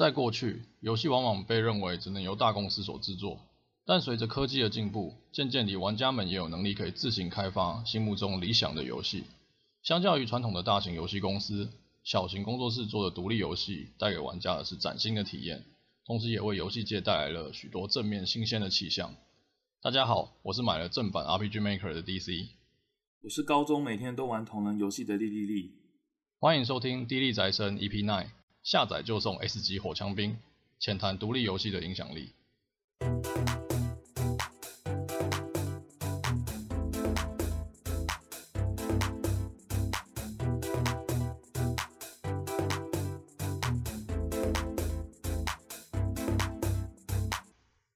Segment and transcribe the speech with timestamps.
[0.00, 3.38] 在过去，游戏往往被认为只能由大公司所制作，
[3.84, 9.24] 但随着科技的进步，渐渐地玩家们也有能力可以自行开发心目中理想的游戏。
[9.82, 11.68] 相较于传统的大型游戏公司，
[12.02, 15.66] 小型工作室做的独立游戏带给玩家的是崭新的体验，
[16.06, 19.14] 同时也为游戏界带来了许多正面新鲜的气象。
[19.82, 22.48] 大家好，我是买了正版 RPG Maker 的 DC，
[23.20, 25.72] 我是高中每天都玩同人游戏的莉莉莉，
[26.38, 28.24] 欢迎收听《D 力宅生 EP Nine》。
[28.62, 30.36] 下载就送 S 级火枪兵，
[30.78, 32.34] 浅谈独立游戏的影响力。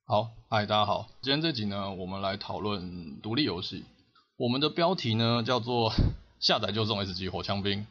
[0.06, 3.84] 好，嗨，大家好，今天这集呢，我们来讨论独立游戏。
[4.37, 5.92] 我们的标题呢，叫做
[6.40, 7.87] 下载就送 S 级火枪兵。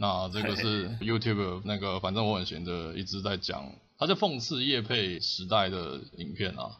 [0.00, 6.70] 那这个是 YouTube 那个，反正我很闲的一直在讲，他在讽刺叶配时代的影片啊。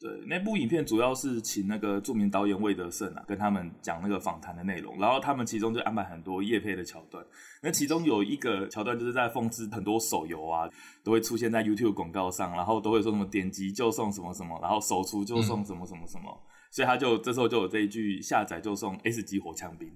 [0.00, 7.22] 对，那部影片主要是请那个著名导演魏德胜啊，跟他们讲那个访谈的内容，然后他们其中就安排很多叶配的桥段。
[7.62, 10.66] 那其中有一个桥段就是在讽刺很多手游啊，
[11.04, 16.40] 都会出现在 YouTube 广告上，然后都会说什么点击就送什么什么，然后手出就送什么什么什么，嗯、
[16.72, 19.92] 所以他就这时候就有这一句下载就送 S 级火枪兵。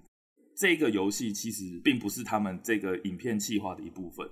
[0.56, 4.28] 这个游戏其实并不是他们这个影片企划的一部分，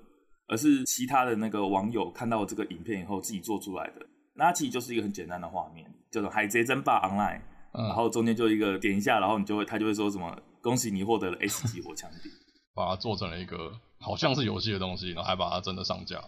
[0.49, 4.07] 而是其他的那个网友看到这个影片以后自己做出来的。
[4.35, 7.39] 那它其实就是一个很简单的画面，叫做《海贼争霸 Online》，
[7.73, 12.33] 嗯，然后中间就一个点一下，然后你就会他就会说什么“恭喜你获得了 S 级火枪兵
[12.75, 16.19] ”，把它做成了一个好像是游戏的东西，然后还把它真的上架。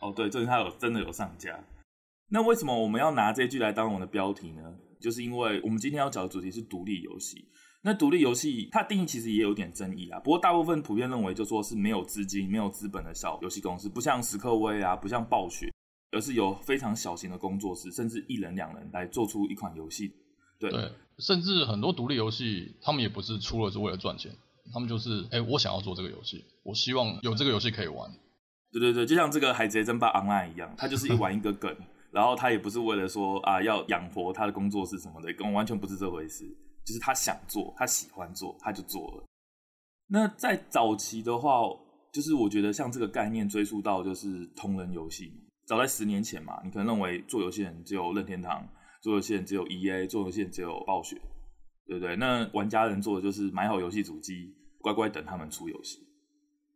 [0.00, 1.58] 哦，对，这是它有真的有上架。
[2.28, 4.62] 那为什么我们要拿这句来当我们的标题呢？
[5.00, 7.44] 就是因为我们今天要讲的主题是独立游戏。
[7.82, 15.72] 那独立游戏它定义其实也有点争议啊，不过大部分普遍认为就说是没有资金、没有资本的小游戏公司，不像史克威啊，不像暴雪，
[16.12, 20.12] 而是有非常小型的工作室，甚至一人两人来做出一款游戏。
[20.58, 24.30] 对，对，甚至很多独立游戏，他们也不是出了是为了赚钱，
[24.74, 28.10] 他们就是哎、欸，我想要做这个游戏，我希望有这个游戏可以玩。
[28.70, 31.74] 对对对，就像这个《海贼争霸 Online》一样，它就是一玩一个梗，
[32.12, 36.44] 然后它也不是为了说啊要养活他的工作室什么的，跟完全不是这回事。
[36.84, 39.24] 就是他想做，他喜欢做，他就做了。
[40.08, 41.62] 那在早期的话，
[42.12, 45.32] 就是我觉得像这个概念追溯到就是同人游戏，
[45.66, 48.68] 早在十年前嘛，你可能认为做游戏人只有任天堂，
[49.02, 51.20] 做游戏人只有 EA，做游戏人只有暴雪，
[51.86, 52.16] 对不对？
[52.16, 56.04] 那玩家人做的就是买好游戏主机，乖乖等他们出游戏。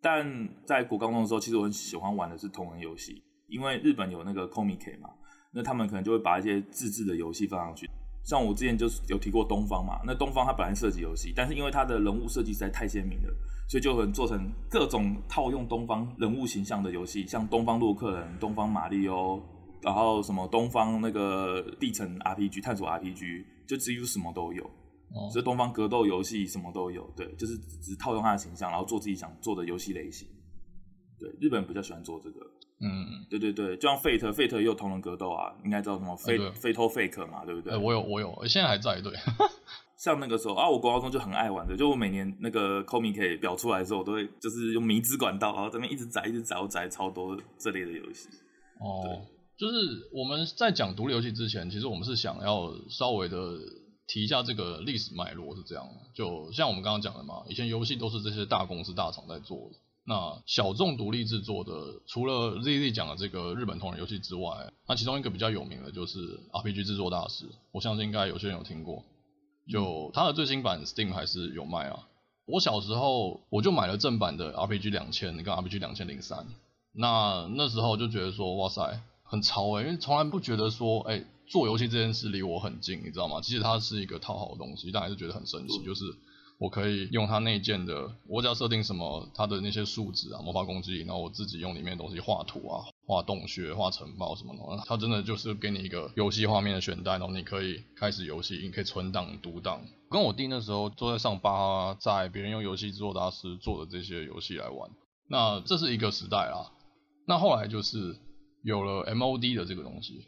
[0.01, 5.09] 但在国高中的时候，其实我很喜欢玩的是同人游戏，因为日本有那个 Comic 嘛，
[5.53, 7.91] 那他们可能就会把一些自制的游戏放上去。
[8.25, 13.35] 像我之前就是有提过东方嘛，那东方它本来设计游戏，但是因为它的人物设计实在太鲜明了，
[13.69, 19.43] 所以就很做成各种套用东方人物形象的游戏，像东方洛克人、东方马里欧，
[19.83, 24.65] 然后什么东方那个地层 RPG、探索 RPG，就几乎什么都有。
[25.15, 30.27] 哦，所以东方格斗游戏什么都有，对，就是只套用它的形象，然后做自己想做的游戏类型。
[31.21, 32.41] 对，日本比较喜欢做这个。
[32.85, 37.73] 嗯，对对对，就像 Fate，Fate 也有同人格斗啊，应该知道什么 Fate、欸、Fatal Fake 嘛，对不对？
[37.73, 39.13] 欸、我有我有，现在还在对。
[39.97, 48.29] 像那个时候啊，我国高中就很爱玩的，就我每年那个 Comic 表出来的时候，我都会就是用迷之管道，然后这边一直载一直载，我载超多这类的游戏。
[48.81, 49.25] 哦，
[49.57, 49.75] 就是
[50.13, 53.57] 我们在讲独立游戏之前，其实我们是想要稍微的
[54.07, 59.79] 提一下这个历史脉络是这样，就像我们刚刚讲的嘛，以前游戏都是这些大公司大厂在做的。
[60.07, 61.73] 那小众独立制作的，
[62.07, 69.03] 除了 ZZ 讲的这个日本同人游戏之外，那其中一个比较有名的就是 RPG 制作大师，我相信应该有些人有听过。
[69.67, 72.07] 就它的最新版 Steam 还是有卖啊。
[72.45, 76.47] 我小时候我就买了正版的 RPG 两千跟 RPG 两千零三，
[76.93, 83.41] 那那时候就觉得说哇塞，很潮诶、欸，因为从来不觉得说诶、欸，做游戏这件事离我很近，你知道吗？
[83.41, 86.05] 其实它是一个套好的东西，但还是觉得很神奇，就是。
[86.59, 99.83] 我可以用它内建的，我只要设定什么它的那些数值啊，魔法攻击，然后我自己用里面的东西画图啊，画洞穴、画城堡什么的，它真的就是给你一个游戏画面的选单，然后你可以开始游戏，你可以存档、读档。
[100.11, 104.89] 跟我弟那时候坐在上巴，在别人用游戏制作大师做的这些游戏来玩，
[105.29, 106.71] 那这是一个时代啊。
[107.27, 108.17] 那后来就是
[108.63, 110.25] 有了 MOD 的这个东西，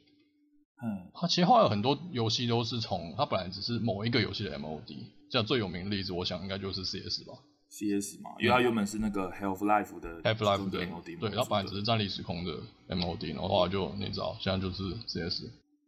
[0.83, 5.15] 嗯，它其实后来有很多游戏都是从它本来只是某一个游戏的 MOD。
[5.31, 7.33] 这样最有名的例子，我想应该就是 CS 吧。
[7.69, 12.53] CS 嘛，因为它原本是那个 Half Life 的 Half Life 的 MOD，对，它本来只是站立时空的
[12.89, 15.43] MOD，然后后来就你知道，现在就是 CS。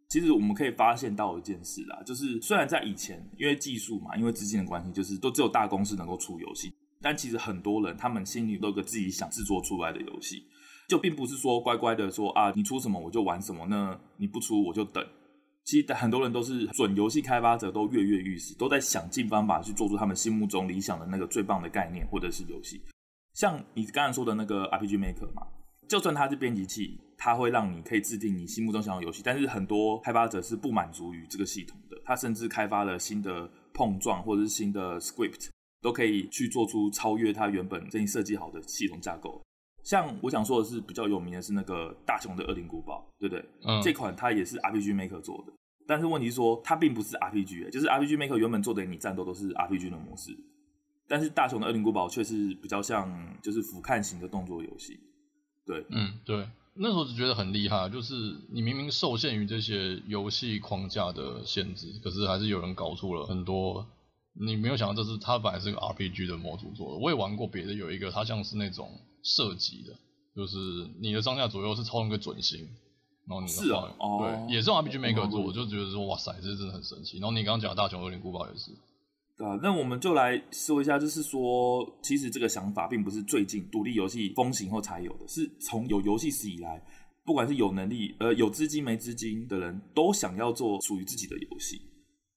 [0.09, 10.43] 其实我们可以发现到一件事啦，就是虽然在以前，因为技术嘛，因为资金的关系，就是都只有大公司能够出游戏，但其实很多人他们心里都有个自己想制作出来的游戏。
[10.89, 15.05] 就并不是说乖乖的说啊，你出什么我就玩什么，那你不出我就等。
[15.65, 22.81] 其实很多人都是准游戏开发者，都跃跃欲试，都在想尽方法去做出他们心目中理想的那个最棒的概念或者是游戏。
[23.33, 25.43] 像你刚才说的那个 RPG Maker 嘛，
[25.87, 35.49] 就算它是编辑器，它会让你可以制定你心目中想要游戏，但是很多开发者是不满足于这个系统的，他甚至开发了新的碰撞或者是新的 script，
[35.81, 39.41] 都可以去做出超越它原本这设计好的系统架构。
[39.83, 43.45] 像我想说的是比较有名的是那个大雄的恶灵古堡，对不对？
[43.65, 45.53] 嗯，这款它也是 RPG Maker 做的。
[45.87, 50.37] 但是问题是说，它并不是 RPG，就是 RPG Maker 原本做的你战斗都是 RPG 的模式，
[51.07, 54.99] 但是大雄的恶灵古堡却是比较像就是俯瞰型的动作游戏。
[55.65, 58.13] 对，嗯，对，那时候就觉得很厉害，就是
[58.51, 63.87] 你明明受限于这些游戏框架的限制，可是还是有人搞出了很多
[64.39, 66.99] 你没有想到，这是它本来是个 RPG 的模组做的。
[66.99, 68.87] 我也玩过别的，有一个它像是那种
[69.23, 69.93] 射击的，
[70.35, 70.57] 就是
[71.01, 72.67] 你的上下左右是操控一个准心。
[73.27, 77.19] 然后你是啊，哦，对，也是用 RPG Maker 做，我就觉得说，哇塞，这真的很神奇。
[77.19, 78.71] 然后你刚刚讲的大雄有点古堡也是，
[79.37, 86.83] 对啊，那我们就来说一下，就是说，其实这个想法并不是最近独立游戏风行后才有的，是从有游戏史以来，
[87.23, 91.79] 不管是有能力呃有资金没资金的人都想要做属于自己的游戏。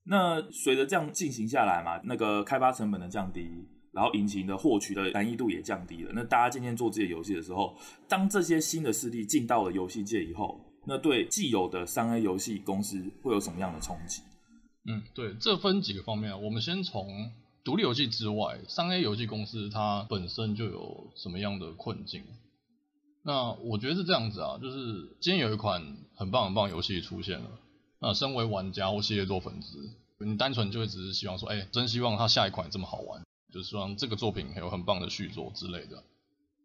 [0.04, 3.48] 那随着这样进行下来嘛，那个开发成本的降低，
[3.92, 6.12] 然后引擎的获取的难易度也降低了。
[6.14, 7.76] 那大家渐渐做这些游戏的时候，
[8.08, 14.22] 当这些新的势力进到了游戏界以后，那对既有的三 A 游戏公司会有什么样的冲击？
[14.86, 16.42] 嗯，对，这分几个方面。
[16.42, 17.30] 我们先从
[17.62, 22.24] 独立游戏之外，三 A 游戏公司它本身就有什么样的困境？
[23.24, 25.80] 那我觉得是这样子啊，就是今天有一款
[26.16, 27.50] 很棒很棒游戏出现了，
[28.00, 29.78] 那身为玩家或系列作粉丝，
[30.18, 33.22] 你单纯就会只是希望说，哎，真希望它下一款这么好玩，
[33.52, 36.02] 就是希望这个作品有很棒的续作之类的。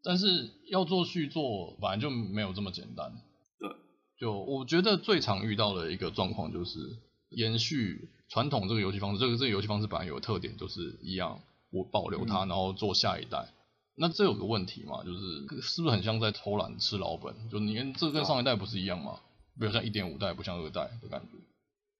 [0.03, 3.11] 但是要做续作，本来就没有这么简单。
[3.59, 3.69] 对
[4.19, 6.79] 就我觉得最常遇到的一个状况就是
[7.29, 11.41] 延续传统这个游戏方式，这个这个游戏方式本来有个特点就是一样，
[11.71, 13.53] 我保留它，然后做下一代。
[13.95, 15.19] 那这有个问题嘛，就是
[15.61, 17.35] 是不是很像在偷懒吃老本？
[17.49, 19.19] 就你跟这跟上一代不是一样吗？
[19.59, 21.29] 比如像一点五代不像二代的感觉。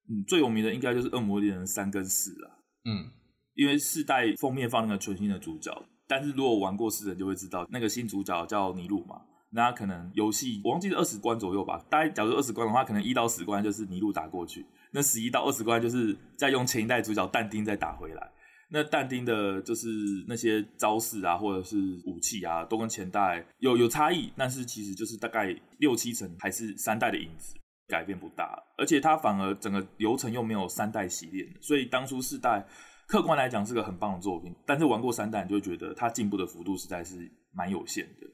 [0.10, 2.52] 嗯，最有名的应该就是《恶魔猎人三》跟四了。
[2.86, 3.10] 嗯，
[3.58, 5.74] 因为四代封面放那个全新的主角，
[6.08, 9.20] 但是如果玩过四人就会知道，那个新主角叫尼禄嘛。
[9.50, 18.32] 那可能游戏我忘记是二十关左右吧，大概假如二十关的话，可能一到十关就是尼禄打过去，那十一到二十关就是再用前一代主角但丁再打回来。
[18.70, 19.88] 那但丁的就是
[20.28, 27.56] 那些招式啊，或者是武器啊，都跟前代有有差异，但是其实就是大概六七成还是三代的影子，
[27.88, 28.62] 改变不大。
[28.78, 32.68] 而且它反而整个流程又没有三代洗练，所以当初四代
[33.08, 38.28] 客观来讲是个很棒的作品，但是玩过三代你就会觉得它进步的幅度实在是蛮有限的。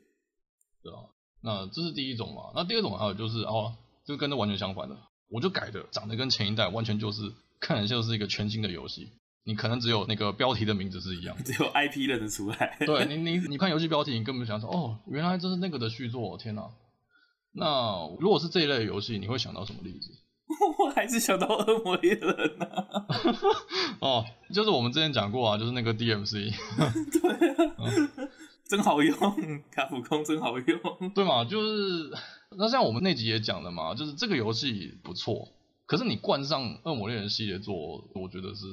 [0.81, 1.00] 对啊，
[1.42, 2.52] 那这是第一种嘛。
[2.56, 3.75] 那第二种还有就是哦，
[4.06, 4.98] 就跟这完全相反的，
[5.30, 7.22] 我就改的，长得跟前一代完全就是
[7.60, 9.10] 看起来就是一个全新的游戏。
[9.46, 12.78] 你可能只有那个标题的名字是一样， 只有 IP 认得出来。
[12.80, 16.38] 对你，你你看游戏标题，你根本想说哦，原来这是那个的续作。
[16.38, 16.68] 天哪！
[17.52, 20.10] 那如果是这一类的游戏，你会想到什么例子？
[20.80, 23.06] 我还是想到恶魔猎人呐、啊。
[24.02, 26.54] 哦，就是我们之前讲过啊，就是那个 DMC。
[27.22, 27.66] 对啊。
[27.78, 28.30] 嗯
[28.66, 29.14] 真好用，
[29.70, 30.80] 卡普空真好用，
[31.14, 31.44] 对嘛？
[31.46, 32.10] 就是
[32.58, 35.50] 那像我们那集也讲了嘛，就是这个游戏不错，
[35.86, 38.66] 可是你冠上《恶魔猎人》系列作，我觉得是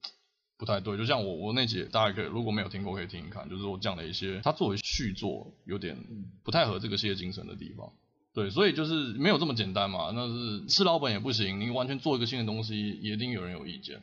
[0.56, 0.96] 不太对。
[0.96, 5.98] 就像我我那集大家可以如果没有听过可以听一看，就是我讲了一些它作为续作有点
[6.44, 7.92] 不太合这个系列精神的地方。
[8.34, 10.10] 对，所以就是没有这么简单嘛。
[10.14, 14.00] 那是吃老本也不行，你完全做一个新的东西，一定有人有意见。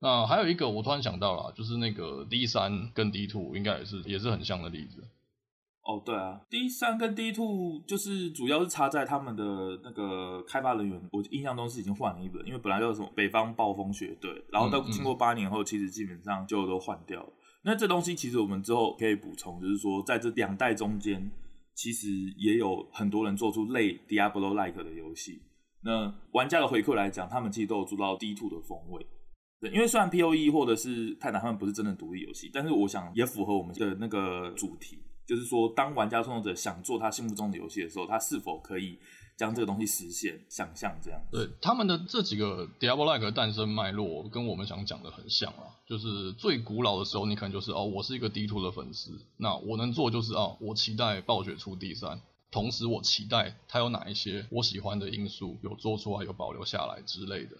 [0.00, 5.04] 那还有一个，我突然想到了，就是那个 D 三跟 D two 应该也是也是很像的例子。
[5.82, 9.44] 哦，对啊，D 三跟 D two 就是主要是差在他们的
[9.82, 17.28] 那个开发人员，我印象中是已经换了一轮，因为本来叫什么北方暴风雪队，然后到经过八年后，其实基本上就都换掉了。
[17.28, 17.40] 嗯嗯。
[17.64, 21.30] 那这东西其实我们之后可以补充，就是说在这两代中间，
[21.80, 25.40] 其实也有很多人做出类 Diablo-like 的游戏。
[25.82, 29.06] 那玩家的回馈来讲，他们其实都有做到 D two 的风味。
[29.58, 38.98] 对，因为虽然 P O E 或者是泰坦他们不是真的独立游戏，但是我想也符合我们的那个主题，就是说，当玩家创作者想做他心目中的游戏的时候，他是否可以
[39.40, 40.38] 将这个东西实现？
[40.50, 41.18] 想象这样。
[41.32, 52.20] 对，他们的这几个 Diablo-like 诞生脉络跟我们想讲的很像啊，就是最古老的时候，你可能就是哦，我是一个 D2 的粉丝，那我能做就是哦，我期待暴雪出第三
[52.50, 57.56] 同时我期待它有哪一些我喜欢的因素有做出来，有保留下来之类的。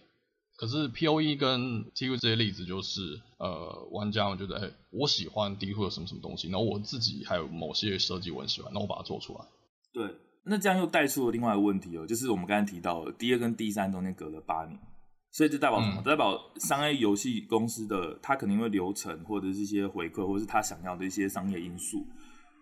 [0.57, 9.45] 可是 P O E 跟 T V 这些例子就是，呃，玩家们觉得，哎、欸，我喜欢 D2 的什么什么东西，然后我自己还有某些设计我很喜欢，那我把它做出来。
[9.91, 14.79] 对，那这样又带出了另外一个问题哦，就是我们刚才提到的，第二跟第三中间隔了八年，
[15.31, 16.01] 所以这代表什么？
[16.01, 22.07] 嗯、代表三 A 游戏公司的它肯定会流程或者是一些回馈，或者是他想要的一些商业因素，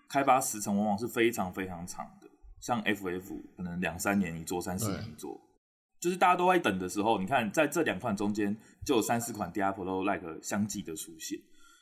[0.10, 2.28] 开发时程往往是非常非常长的。
[2.60, 5.40] 像 FF 可能两三年一做，三四年一做，
[6.02, 8.54] 就是大家都在等的时候，你看在这两款中间
[8.86, 11.40] 就有三四款 Diablo-like 相继的出现，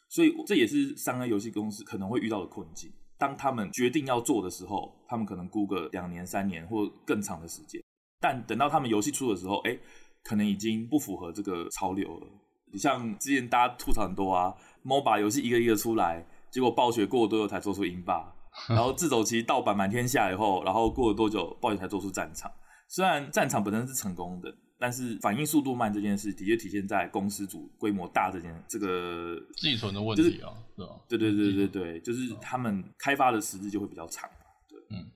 [0.10, 2.92] 所以这也是三 A 游戏公司可能会遇到的困境。
[3.18, 7.82] 当他们决定要做的时候，他们可能估个两年、三年或更长的时间。
[8.20, 9.80] 但等到他们游戏出的时候，哎、欸，
[10.24, 12.28] 可能已经不符合这个潮流了。
[12.72, 18.34] 你像之前大家吐槽很多啊，MOBA 游戏一个一个出来，结果暴雪过了多久才做出英霸，
[18.70, 22.52] 然后自走棋盗版满天下以后，然后过了多久暴雪才做出战场。
[22.88, 24.54] 虽然战场本身是成功的。
[24.80, 31.02] 但是反应速度慢这件事，的确体现在公司组规模大这件这个寄存的问题啊，是吧？
[31.10, 34.30] 对对对对对，就是他们开发的时日就会比较长。
[34.70, 35.10] 对，嗯，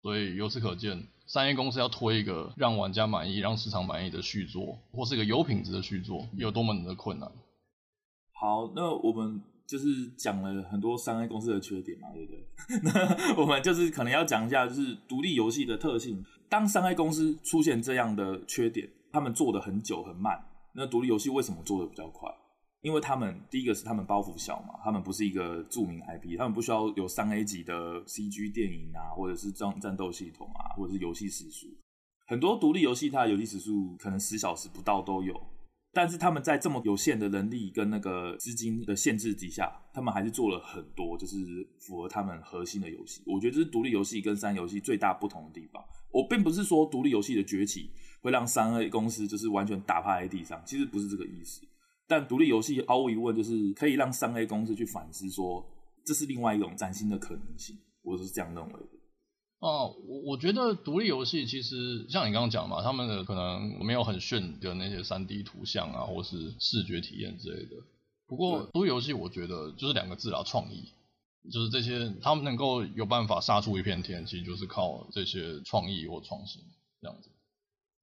[0.00, 7.30] 所以由此可见，三 A 公司要推一个让玩家满意、让市场满意的续作，或是一个有品质的续作，有多么的困难。
[8.40, 12.46] 好，那我们就是讲了很多商业公司的缺点嘛，对不对？
[12.82, 16.24] 那我们就是可能要讲一下，就是独立游戏的特性。
[16.48, 20.42] 当商业公司出现这样的缺点，他们做的很久很慢，
[20.74, 22.28] 那独立游戏为什么做的比较快？
[22.80, 31.68] 因为他们第一个是他们包袱小嘛，他们不是一个著名 IP，他们不需要有三 A 级的 CG 电影啊，或者是战战斗系统啊，或者是游戏时数。
[32.26, 35.40] 很多独立游戏它的游戏时数可能十小时不到都有，
[35.92, 41.36] 但是他们在这么有限的能力跟那个资金的限制底下，他们还是做了很多就是
[41.78, 43.22] 符合他们核心的游戏。
[43.26, 45.80] 我觉得这是独立游戏跟三 A 游戏最大不同的地方。
[46.10, 47.90] 我并不是说独立游戏的崛起
[48.22, 51.60] 会让三 A 公司就是完全打趴在地上，其实不是这个意思。
[52.08, 55.62] 但独立游戏毫无疑问就是可以让三 A 公司去反思说，
[56.06, 58.88] 这是另外一种崭新的可能性，我是这样认为的。
[59.58, 67.76] 哦，我我觉得独立游戏其实像你刚刚讲嘛，他们的可能没有很炫的那些三 D 图像啊，或是视觉体验之类的。
[68.26, 70.88] 不过独立游戏我觉得就是两个字啊，创意。
[71.50, 76.62] 就是这些，他们能够有办法杀出一片天，其实就是靠这些创意或创新
[77.00, 77.28] 这样子。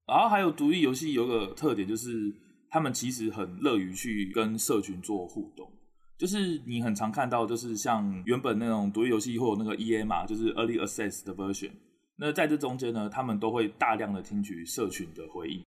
[0.09, 2.33] 然后还有独立游戏有个特点，就是
[2.69, 5.71] 他们其实很乐于去跟社群做互动。
[6.17, 11.71] 就是你很常看到，就是像原本那种独立游戏或那个 EA 嘛，就是 Early Access 的 version。
[12.17, 15.63] 那在这中间呢，他们都会大量的听取社群的回应。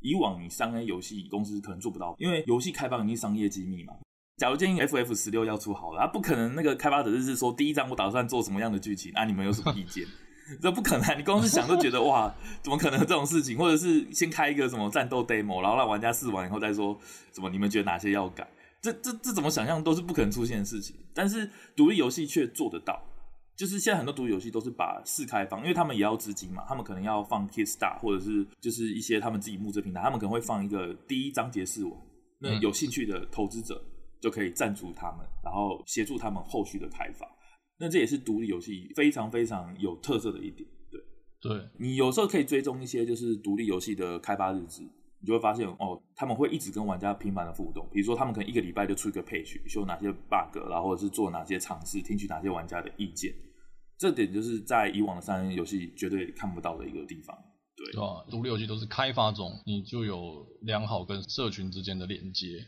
[0.00, 3.94] 以往你三 A 游戏公司可能做不到，因为游戏开发已经商业机密嘛。
[4.36, 10.04] 假如建议 FF 十六要出好了，他不可能那个开发者就是说第一章我打算做什么样的剧情，啊你们有什么意见？
[10.60, 13.56] 这不可能，你光是想都觉得哇，怎么可能这种事情？
[13.56, 16.98] 或者是先开一个什么战斗 demo，然后让玩家试完以后再说
[17.32, 17.48] 什么？
[17.48, 18.46] 你们觉得哪些要改？
[18.80, 20.94] 这这这怎么想象都是不可能出现的事情。
[21.14, 23.02] 但是独立游戏却做得到，
[23.56, 31.92] 就是现在很多独立游戏都是把试开放，因为他们也要资金嘛，他们可能要放 Kickstarter 或者是就是一些他们自己募资平台，他们可能会放一个第一章节试玩，
[32.38, 33.82] 那有兴趣的投资者。
[34.20, 37.28] 就可以赞助他们，然后协助他们后续的开发。
[37.78, 40.68] 那这也是独立游戏非常非常有特色的一点。
[40.90, 41.00] 对，
[41.40, 44.82] 对你有时候可以追踪一些就是独立游戏的开发日志，
[45.20, 47.88] 你就会发现哦，他们会一直跟玩家频繁的互动。
[47.92, 53.34] 比如说，他们可能一个礼拜就出一个 page，修哪些 bug，然后或者是做哪些尝试，听取哪些玩家的意见。
[53.98, 57.36] 这点就是在以往的三 A 游戏绝对看不到的一个地方。
[57.76, 62.66] 对，对啊，独立游戏都是开发中，你就有良好跟社群之间的连接。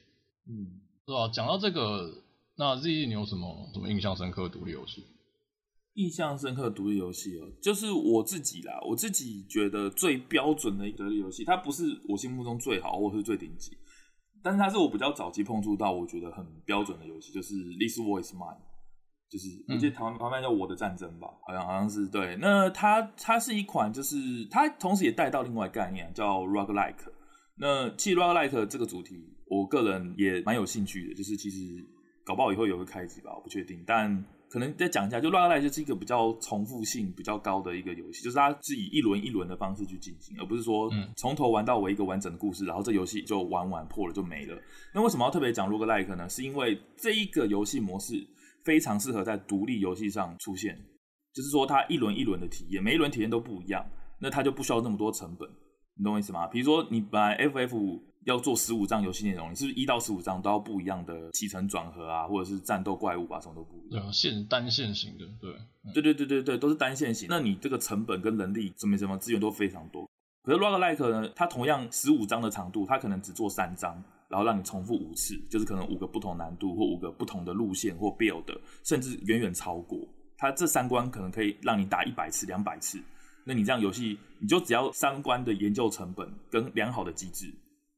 [0.49, 0.83] 嗯。
[1.07, 1.29] 是吧？
[1.33, 2.11] 讲到这个，
[2.59, 5.05] 那 Z，你有什么什么印象深刻的独立游戏？
[5.95, 13.77] 印象深刻的独立游戏哦，就是我自己啦，我自己觉得最标准的一个独立游戏，它不是我心目中最好或是最顶级，
[14.43, 18.57] 但是它是我比较早期碰触到，我觉得很标准的游戏，就是《This War Is Mine》，
[19.31, 22.37] 就是我记得台湾台湾叫《我的战争》吧，好像好像是对。
[22.41, 24.17] 那它它是一款，就是
[24.51, 27.13] 它同时也带到另外概念叫 Roguelike。
[27.59, 29.35] 那其实 Roguelike 这个主题。
[29.49, 31.59] 我个人也蛮有兴趣的，就是其实
[32.27, 44.59] 搞不好以后也会开机吧，我不确定，但可能再讲一下，就《Roguelike》就是一个比较重复性比较高的一个游戏，就是它是以一轮一轮的方式去进行，而不是说从头玩到尾一个完整的故事，然后这游戏就玩完破了就没了。
[44.93, 46.29] 那为什么要特别讲《Roguelike》呢？
[46.29, 48.27] 是因为这一个游戏模式
[48.65, 50.77] 非常适合在独立游戏上出现，
[51.33, 53.85] 就是说它一轮一轮的体验，每一轮体验都不一样，
[54.19, 55.49] 那它就不需要那么多成本，
[55.97, 56.47] 你懂我意思吗？
[56.47, 58.01] 比如说你本来 FF。
[58.27, 64.13] 要做十五章游戏内容，你是不是一到十五章都要不一样的起承转合啊，或者是战斗怪物啊，什么都不一样？
[64.13, 65.53] 线单线型的，对，
[65.85, 67.29] 嗯、对对对对对，都是单线型。
[67.31, 70.11] 那你这个成本跟人力什么什么资源都非常多。
[70.43, 80.01] 可是 Roguelike 呢，它同样十五章的长度，它可能只做三章，然后让你重复五次，就是可能五个不同难度或五个不同的路线或 build，甚至远远超过。
[80.37, 83.01] 它这三关可能可以让你打一百次、两百次。
[83.49, 87.47] 那你这样游戏，你就只要三关的研究成本跟良好的机制，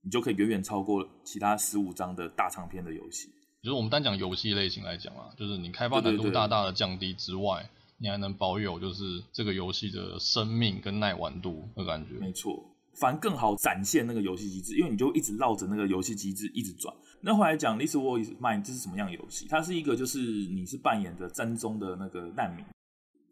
[0.02, 3.31] 你就可以远远超过其他十五张的大长篇的游戏。
[3.62, 12.19] 就是我们单讲游戏类型来讲啊，就是你开发难度大大的降低之外，你还能保有就是这个游戏的生命跟耐玩度的感觉。
[12.21, 12.62] 没错，
[13.00, 16.95] 反而更好展现那个游戏机制，因为你就一直绕着那个游戏机制一直转。
[17.23, 19.47] 那后来讲《This War Is Mine》这是什么样的游戏？
[19.49, 22.62] 它是一个就是你是扮演着战争的那个难民，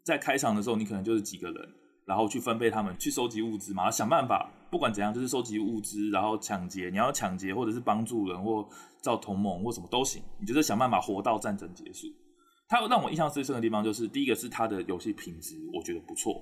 [0.03, 1.69] 在开场的时候你可能就是几个人。
[2.07, 6.89] 然后去分配他们去收集物资嘛，想办法，不管怎样，就是收集物资，然后抢劫。
[6.89, 8.65] 你要抢劫，或者是帮助人，或
[9.01, 10.23] 造同盟，或什么都行。
[10.39, 12.07] 你就是想办法活到战争结束。
[12.69, 16.41] 它让我印象最深的地方，就是第一个是它的游戏品质，我觉得不错，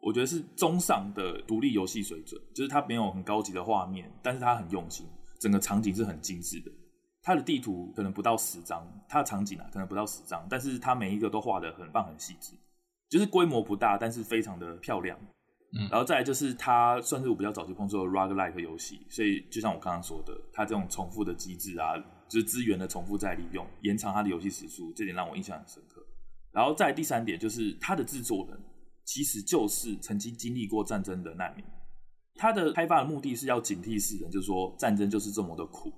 [0.00, 2.40] 我觉得是中上的独立游戏水准。
[2.54, 5.04] 就是它没有很高级的画面，但是它很用心，
[5.40, 6.70] 整个场景是很精致的。
[7.20, 12.52] 它的地图可能不到十张，它的场景啊可能不到十张，但是它每一个都画得很棒，很细致。
[13.10, 15.18] 就是规模不大，但是非常的漂亮。
[15.72, 21.96] 嗯，然后再来就是它算是我比较早期碰触的 roguelike 游戏，所以就像我刚刚说的，它这种重复的机制啊，
[22.28, 26.04] 就是资源的重复再利用，延长它的游戏时速，这点让我印象很深刻。
[26.52, 28.60] 然后再第三点就是它的制作人
[29.04, 31.64] 其实就是曾经经历过战争的难民，
[32.34, 35.92] 它的开发的目的是要警惕世人，就是说战争就是这么的苦，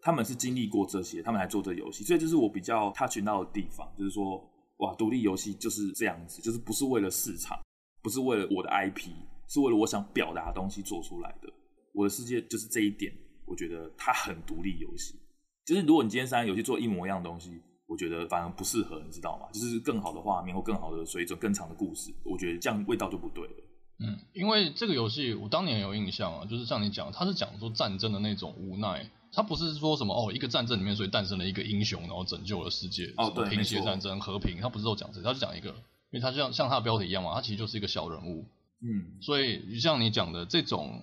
[0.00, 4.42] 他们是经历过这些，他们来做这游戏，所以这是我比较 touch 到的地方，就是说。
[4.78, 7.58] 哇，独立游戏就是这样子，就是不是为了市场，
[8.02, 9.10] 不是为了我的 IP，
[9.48, 11.52] 是为了我想表达的东西做出来的。
[11.92, 13.12] 我的世界就是这一点，
[13.44, 15.18] 我觉得它很独立游戏。
[15.64, 19.48] 就是如果你今天三个游戏做一模一样的东西，我觉得反而不适合，你知道吗？
[19.52, 23.54] 就是更好的画面或更好的水准、更长的故事，我觉得这样味道就不对了。
[24.00, 29.10] 嗯，因为这个游戏我当年有印象啊，就是像你讲，它是讲说战争的那种无奈。
[29.30, 34.58] 他不是说什么哦，一个战争里面所以诞生了一个英雄，然后拯救了世界，哦，对，平息战争和平。
[34.58, 38.46] 他不是都讲这个，他就讲一个，因为他像像他的标题一样嘛，他其实就是一个小人物，
[38.80, 41.02] 嗯，所以像你讲的这种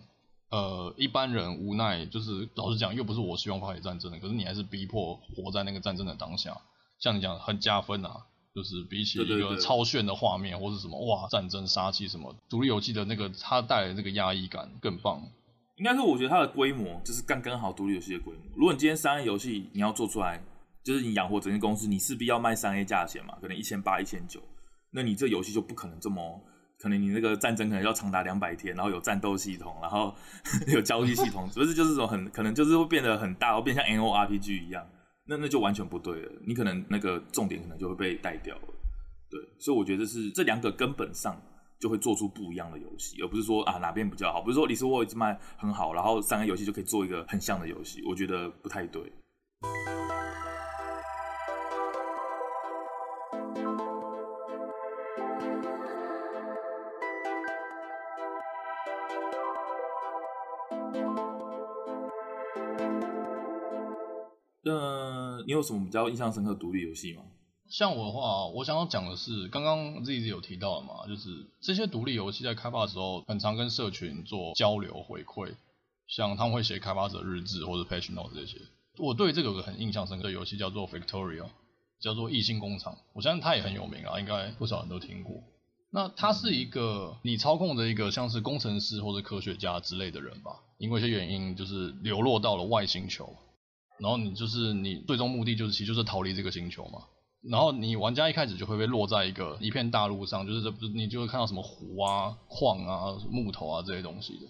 [0.49, 6.59] 呃一般人无奈，就是老实讲又不是我希望发起战争的，可是你还是逼迫活在那个战争的当下，
[6.99, 15.21] 像你讲很加分啊，就是比起一个超炫的画面或是什么哇战争杀气什么，独立游戏的那个它带来的那个压抑感更棒。
[15.75, 18.41] 应该是，我觉得它的规模就是刚刚好独立游戏的规模。
[18.55, 20.41] 如果你今天三 A 游戏你要做出来，
[20.85, 24.41] 就是你养活整间公司，你势必要卖三 A 价钱嘛，可能一千八、一千九，
[24.91, 26.41] 那你这游戏就不可能这么，
[26.79, 30.15] 可能你那个战争可能要长达两百天，然后有战斗系统，然后
[30.67, 34.87] 有交易系统，不是就是这种很可能就是会变得很大，会变像 N O R P G 一样，
[35.27, 36.31] 那那就完全不对了。
[36.45, 38.67] 你可能那个重点可能就会被带掉了。
[39.29, 41.41] 对，所以我觉得是这两个根本上。
[41.77, 49.03] 就会做出不一样的游戏，而不是说啊哪边比较好，不是说《李斯沃伊斯曼》很好，然后三个游戏就可以做一个很像的游戏，我觉得不太对。
[65.65, 67.23] 什么比较印象深刻的独立游戏吗？
[67.67, 75.55] 像我的话，我想要讲的是，刚刚 Z Z 有提到的嘛，就是这些独立游戏在开发的时候，很常跟社群做交流回馈，
[76.07, 78.61] 像他们会写开发者日志或者 patch note 这些。
[78.99, 81.47] 我对这个有个很印象深刻的游戏叫做 Victoria，
[81.99, 85.41] 叫做异星工厂，我相信它也很有名啊，应该不少人都听过。
[85.89, 93.35] 那它是一个你操控的一个像是工程师或者科学家之类的人吧，因为一些原因就是流落到了外星球，
[93.99, 97.03] 然后你就是你最终目的就是其实就是逃离这个星球嘛。
[97.41, 104.47] 然后你玩家一开始就会被落在一个一片大陆上，就是这不是你就会看到什么湖啊、矿啊、木头啊这些东西的。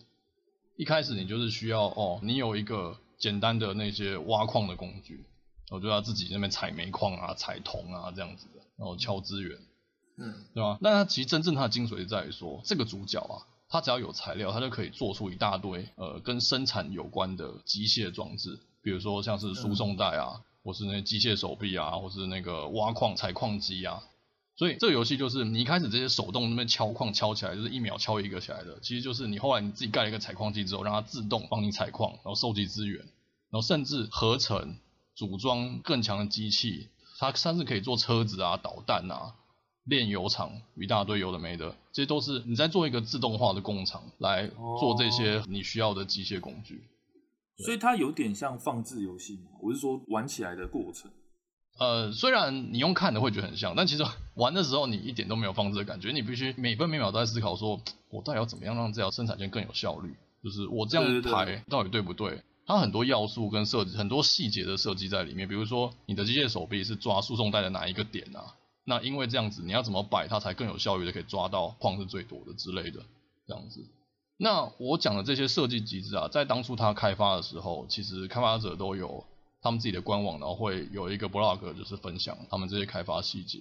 [0.77, 5.25] 一开始你就是需要哦，你有一个简单的那些挖矿的工具，
[5.71, 9.57] 我就要自己那边采煤矿啊、采铜啊这样子的，然后敲资源，
[10.17, 10.77] 嗯，对吧？
[10.81, 20.35] 那它其实真正它的精髓在于说，这个主角啊，他只要有材料，他就可以做出一大堆呃跟生产有关的机械装置，比如说像是输送带啊。
[20.35, 24.01] 嗯或是那些机械手臂啊，或是那个挖矿采矿机啊，
[24.55, 32.97] 所以这个游戏就是你一开始这些手动那边敲矿敲起来，就是一秒敲一个起来的，其实就是你后来你自己盖了一个采矿机之后，让它自动帮你采矿，然后收集资源，
[33.51, 34.77] 然后甚至合成
[35.13, 39.35] 组装更强的机器，它甚至可以做车子啊、导弹啊、
[39.83, 44.47] 炼油厂一大堆有的没的，这些都是你在做一个自动化的工厂来
[44.79, 46.83] 做这些你需要的机械工具。
[47.57, 49.51] 所以它有点像放置游戏嘛？
[49.61, 51.09] 我是说玩起来的过程。
[51.79, 54.03] 呃，虽然你用看的会觉得很像，但其实
[54.35, 60.13] 玩的时候你一点都没有放置的感觉，你必须每分每秒都在思考说，我到底要怎么样让这条生产线更有效率？
[60.43, 62.41] 就是我这样排到底对不对？
[62.67, 65.47] 它很多要素跟设计，很多细节的设计在里面。
[65.47, 68.55] 比如说你的机械手臂是抓输送带的哪一个点啊？
[68.85, 72.99] 那因为这样子，你要怎么摆，它才更有效率的可以抓到矿是最多的之类的
[73.47, 73.83] 这样子。
[74.37, 79.23] 那我讲的这些设计机制啊，在当初它开发的时候，其实开发者都有
[79.61, 83.59] 他们自己的官网，然后会有一个 blog，就是分享他们这些开发细节。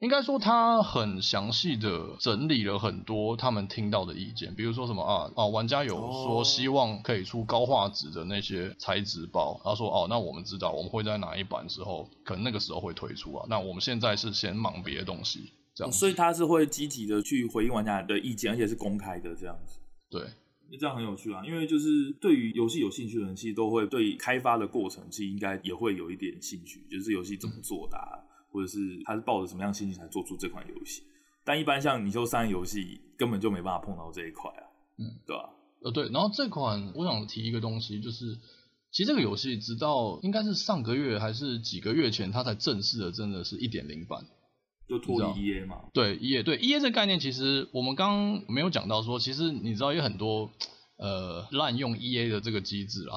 [0.00, 13.46] 应该说，他很详细的整理了很多他们听到的意见，比如说什么啊啊，玩家有说希望可以出高画质的那些材质包，他说哦，那我们知道我们会在哪一版之后，可能那个时候会推出啊。
[13.48, 15.90] 那我们现在是先忙别的东西，这样。
[15.90, 19.78] 所以他是会积极的去回应玩家的意见，而且是公开的这样子。
[20.10, 20.22] 对，
[20.78, 28.20] 这样很有趣啊，因为就是对于游戏有兴趣的人，其实都会对开发的过程，其实应该也会有一点兴趣，就是游戏怎么做的啊。
[28.20, 31.02] 嗯或者是他是抱着什么样心情才做出这款游戏？
[31.44, 34.64] 但一般像你说三游戏根本就没办法碰到这一块啊，
[34.96, 35.52] 嗯，对吧、啊？
[35.82, 36.08] 呃，对。
[36.08, 38.38] 然后这款我想提一个东西，就是
[38.90, 44.24] 其实这个游戏直到应该是上个月还是几个月前，它才正式的真的是一点零版，
[44.88, 45.76] 就脱离 EA 嘛？
[45.92, 50.50] 对，EA 对 EA 这个概念，其实我们刚刚没有讲到说，其实你知道有很多
[50.96, 53.16] 呃滥用 EA 的这个机制啊，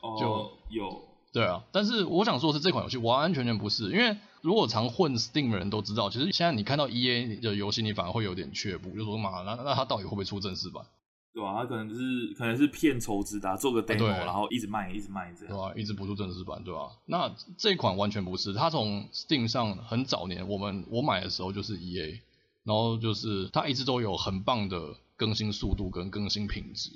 [0.00, 1.02] 哦、就有。
[1.32, 10.84] 对啊，但是我想说的是，这款游戏完完全全不是，因为如果常混 Steam 的人都知道，其实现在你看到 EA 的游戏，你反而会有点却步，就说嘛，那那它到底会不会出正式版？
[11.32, 15.54] 对啊，他可能就是可能是片筹资的，做个 demo，然后一直卖，一直卖这样。
[15.54, 16.90] 对啊，一直不出正式版，对吧？
[17.06, 22.20] 那这款完全不是，它从 Steam 上很早年，我们我买的时候就是 EA，
[22.64, 26.90] 然后就是它一直都有很棒的更新速度跟更新品质。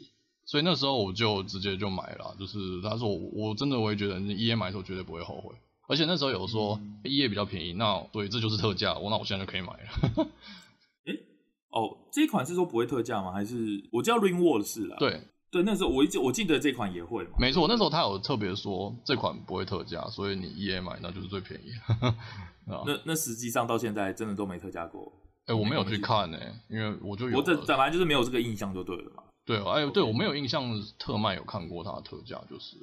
[0.46, 5.54] 所以那时候我就直接就买了，就是他说我我真的我也觉得你 EA 买的时候绝对不会后悔，
[5.86, 10.28] 而且那时候有说 EA 比较便宜，那对，这就是特价，我那我现在就可以买了。
[11.74, 13.32] 哦，这一款是说不会特价吗？
[13.32, 13.56] 还是
[13.92, 14.96] 我叫 RimWorld 是啦？
[14.98, 17.30] 对对，那时候我记我记得这款也会嘛。
[17.38, 21.70] 没错，那时候他有特别说这款不会特价，所以你 EA 买那就是最便宜。
[22.66, 25.12] 那那实际上到现在真的都没特价过。
[25.46, 29.22] 哎、欸，我没有去看呢、欸，因为我就有我这本来就是没有这个印象就对了嘛。
[29.44, 30.64] 对，哎呦，对我没有印象，
[30.98, 32.76] 特卖有看过它的特价，就是，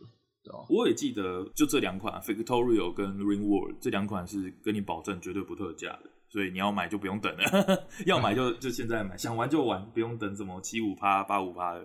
[0.43, 0.63] 对啊。
[0.69, 11.83] 我也记得，就这两款 Victorio 跟 RimWorld 这两款是跟你保证绝对不特价的，所以你要买就不用等了， 要买就就现在买，想玩就玩，不用等什么七五趴、八五趴的。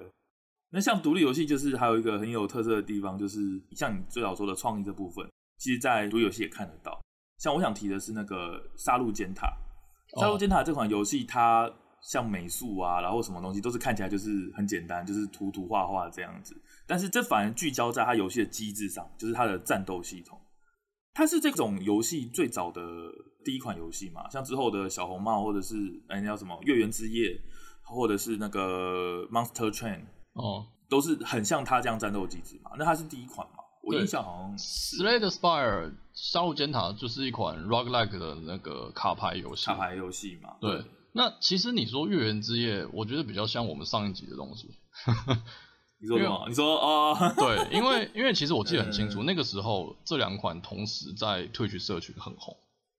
[0.71, 3.41] 那像独立游戏，就是还有一个很有特色的地方，就是
[3.73, 5.29] 像你最早说的创意这部分，
[5.59, 6.99] 其实在独立游戏也看得到。
[7.39, 9.47] 像我想提的是那个《杀戮尖塔》，
[10.21, 11.71] 《杀戮尖塔》这款游戏它。
[12.03, 16.55] 像美术啊，然后什么东西都是看起来就是很简单，就是涂涂画画这样子。
[16.87, 20.39] 但是这反而聚焦在它游戏的机制上，就是它的战斗系统。
[21.17, 22.83] 它是这种游戏最早的
[23.43, 24.29] 第一款游戏嘛？
[24.29, 25.75] 像之后的小红帽，或者是
[26.09, 27.41] 哎那叫什么月圆之夜，
[27.83, 30.03] 或者是那个 Monster Train
[30.35, 32.73] 哦，都是很像它这样战斗机制嘛。
[32.79, 33.65] 那它是第一款嘛？
[33.83, 34.99] 我印象好像是。
[34.99, 40.85] Slay the Spire 杀戮尖塔就是一款 roguelike 的那个卡牌游戏，卡牌游戏嘛，对。
[41.15, 44.69] 那其实你说月圆之夜，我觉得比较像我们上一集的东西。
[46.01, 46.45] 你说什么？
[46.49, 47.33] 你说啊？
[47.37, 52.57] 对，因为因为其实我记得很清楚，那个时候这两款同时在 Twitch 社群很红。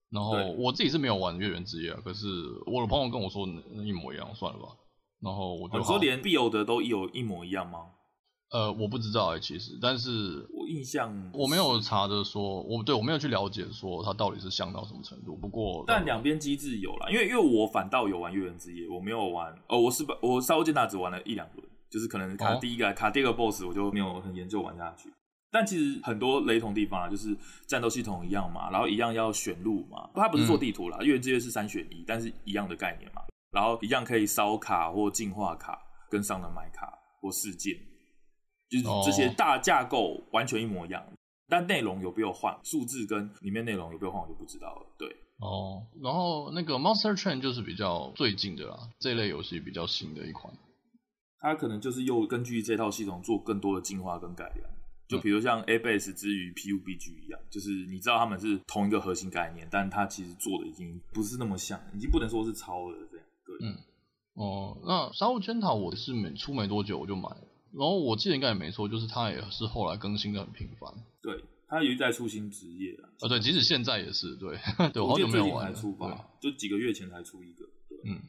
[0.10, 2.26] 然后我自己是没有玩月圆之夜，可是
[2.66, 3.46] 我的朋友跟我说
[3.84, 4.70] 一模一样，算了吧。
[5.20, 7.80] 然后我就、哦、说连必有的都有一模一样吗？
[8.52, 15.36] 呃，我不知道哎、欸，其实，但是我印象我没有查的说，我对我没有去了解说它到底是像到什么程度。
[15.36, 25.12] 不过，但两边机制有啦，因为因为我反倒有玩月圆之夜，我没有玩哦，我是把我杀戮尖塔只玩了一两轮，就是可能卡第一个、哦、卡第二个 BOSS 我就没有很研究玩下去。
[25.50, 33.22] 但其实很多雷同地方啊，就是战斗系统一样嘛，然后一样要选路嘛，它不是做地图啦，嗯、月圆之夜是三选一，但是一样的概念嘛，
[33.52, 35.80] 然后一样可以烧卡或进化卡，
[36.12, 37.76] 跟上的买卡或事件。
[38.70, 41.14] 就是这些大架构完全一模一样，哦、
[41.48, 42.54] 但内容有没有换？
[42.64, 44.86] 数字跟里面内容有没有换，我就不知道了。
[45.00, 45.08] 对，
[45.40, 50.54] 哦，然后那个 Monster Train 就是比较最近的啦，这类游戏比较新的一款。
[51.40, 54.70] 它可能就是又根据这套系统做更多的进化跟改良，
[55.08, 63.26] 就比如像 A Base 之于 PUBG 一样，就是你知道他们是同一个核心概念，但它其实做的已经不是那么像，已经不能说是超了这样。
[63.46, 63.78] 对，嗯，
[64.34, 67.48] 哦，那杀戮尖塔我是没出没多久我就买了。
[67.74, 70.92] 然后我记得应该也没错，就是他也是后来更新的很频繁。
[71.22, 73.10] 对，他有一在出新职业啊。
[73.22, 74.58] 啊，对，即使现在也是，对，
[74.92, 75.78] 对我好久没有玩了。
[75.78, 77.66] 出吧，就几个月前才出一个。
[77.88, 78.20] 对嗯，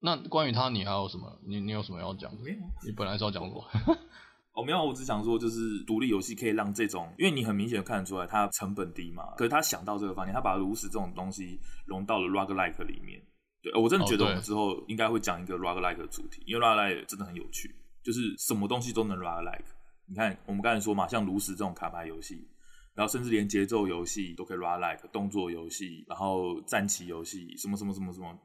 [0.00, 1.40] 那关于他，你还有什么？
[1.46, 2.32] 你你有什么要讲？
[2.42, 3.64] 没有，你本来是要讲过。
[4.54, 9.34] 哦，没有，我只想说，就是独立游戏可以让这种，因为你很明显看得出来，它成本低嘛。
[9.36, 13.22] 可是他想到这个方面，他把炉石这种东西融到了 roguelike 里面。
[13.62, 17.74] 对，我真的觉得我们之后应该会讲一个 roguelike 的主题，因为 roguelike 真的很有趣。
[18.02, 19.66] 就是什么东西都能 roguelike，
[20.06, 22.48] 你看我们刚才说嘛，像炉石这种卡牌游戏，
[22.94, 28.36] 然后甚至连节奏游戏都可以 roguelike 动作游戏，然后战棋游戏，什么什么什么什么。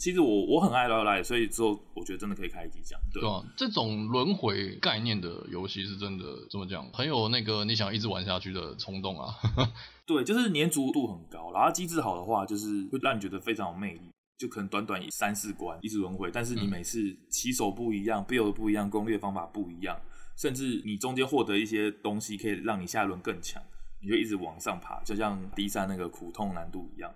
[0.00, 2.98] 其实我我很爱 roguelike，所以之后我觉得真的可以开一集讲。
[3.12, 3.22] 对，
[3.56, 9.34] 这种轮回概念的游戏是真的这么讲，很有那个你想一直玩下去的冲动啊。
[10.06, 14.10] 对，就是粘着度很高，然后机制好的话，就是会让你觉得非常有魅力。
[14.38, 19.94] 就可能短短三四关一直轮回，但是你每次起手不一样，build 不一样，攻略方法不一样，
[20.34, 23.62] 甚至你中间获得一些东西，可以让你下一轮更强，
[24.00, 27.12] 你就一直往上爬，就像 D3 那个苦痛难度一样，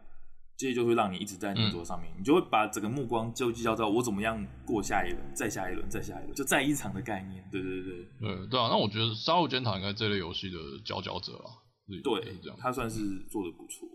[0.57, 7.47] 这些就会让你一直在那桌上面，嗯、你就会把整个目光就聚焦到我怎么样过下一轮，再下一轮，再下一轮，就再一场的概念。
[7.51, 11.63] 对对对对，对对啊，那我觉得《杀戮尖塔》应该这类游戏的佼佼者啊，
[12.03, 12.99] 对，这样他算是
[13.31, 13.89] 做的不错。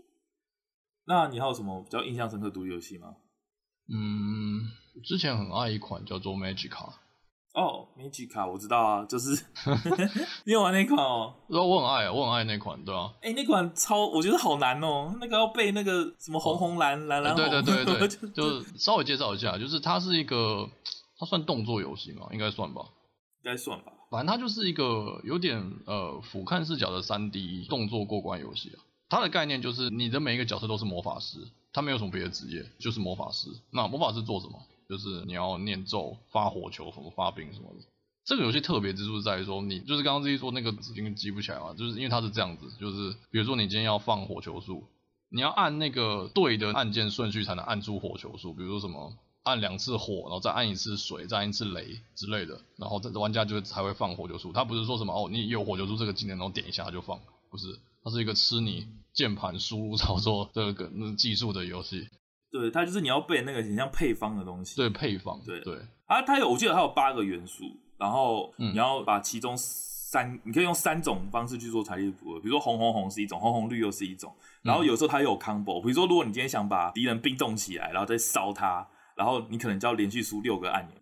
[1.06, 3.16] 那你还有什么比较印象深刻独立游戏吗？
[3.92, 4.70] 嗯，
[5.02, 6.92] 之前很爱一款叫做 Magica。
[7.52, 9.30] 哦，Magica 我知道啊，就是
[10.46, 11.34] 你有玩那款哦？
[11.48, 13.12] 我我很爱，我很爱那款，对啊。
[13.22, 17.44] 哎、欸，那款超，我觉得好难哦，那个要背那个什么红红蓝蓝蓝红。
[17.50, 20.68] 对对对对，就稍微介绍一下，就是它是一个，
[21.18, 22.28] 它算动作游戏吗？
[22.32, 22.82] 应该算吧。
[23.42, 23.92] 应该算吧。
[24.10, 28.78] 反正它就是一个有点呃俯瞰视角的三 D 动作过关游戏啊。
[29.08, 31.38] 它的概念就是你的每一个角色都是魔法师，
[31.72, 33.48] 他没有什么别的职业，就是魔法师。
[33.72, 34.56] 那魔法师做什么？
[34.90, 37.86] 就是你要念咒、发火球、什么发兵什么的。
[38.24, 44.84] 这个游戏特别之处在于说，你就是刚刚自己说那个指令记不起来嘛，就是因为它是这样子，就是比如说你今天要放火球术，
[45.28, 54.52] 你要按那个对的按键顺序才能按出火球术，比如说什么按两次火，然后再按一次水，再按一次雷之类的，然后这玩家就才会放火球术。
[54.52, 57.78] 它不是说什么哦，你有火球术这个技能，然后点一下就放，不是。
[58.02, 62.08] 它是一个吃你键盘输入操作这个那技术的游戏。
[62.50, 64.76] 对，它就是你要背那个很像配方的东西。
[64.76, 65.40] 对，配方。
[65.44, 65.78] 对对。
[66.06, 67.64] 啊，它有，我记得它有八个元素，
[67.96, 74.34] 然后你要把其中三，嗯、你可以用三种方式去做财力组合，比如说红红红是一种，红红绿又是一种。
[74.62, 80.96] 然后有时候它又有 combo，比如说如果你今天想把敌人冰冻起来，然后再烧它，然后你可能就要连续输六个按钮。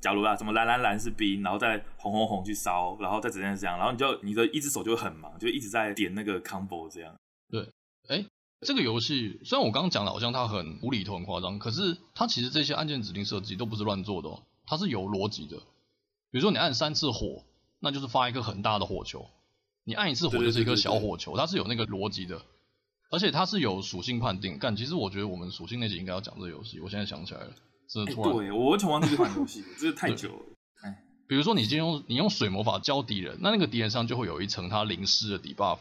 [0.00, 7.12] 假如啊，什么蓝蓝蓝是冰，然后再红红红去烧，然后再怎样怎样，然后你就你的一只手就很忙，就一直在点那个 combo 这样。
[7.50, 7.62] 对，
[8.08, 8.26] 哎、欸，
[8.64, 15.58] 这个游戏虽然我刚刚讲的好像它很无厘头、很夸张，可是它其实这些按键指令设计都不是乱做的哦，它是有逻辑的。
[16.30, 17.44] 比如说你按三次火，
[17.78, 19.20] 那就是发一个很大的火球；
[19.84, 22.42] 你按一次火就是一个小火球，它是有那个逻辑的，
[23.10, 24.58] 而且它是有属性判定。
[24.58, 27.46] 干，其实我觉得我们属性那集应该要讲这个游戏，我现在想起来了。
[27.46, 28.16] 欸、对，
[28.50, 30.44] 我完全忘记这款游戏，真的太久了。
[31.26, 35.78] 比如说你今天用你用水魔法教敌人，那那个敌人上就会有一层他淋湿的 debuff，